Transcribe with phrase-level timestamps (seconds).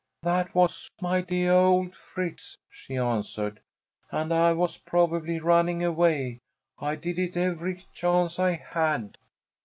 [0.23, 3.59] "That was my deah old Fritz," she answered,
[4.09, 6.39] "and I was probably running away.
[6.79, 9.19] I did it every chance I had."